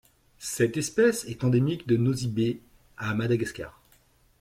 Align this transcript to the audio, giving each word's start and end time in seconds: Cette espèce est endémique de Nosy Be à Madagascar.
Cette 0.39 0.77
espèce 0.77 1.25
est 1.25 1.43
endémique 1.43 1.85
de 1.87 1.95
Nosy 1.95 2.27
Be 2.27 2.59
à 2.97 3.13
Madagascar. 3.13 3.79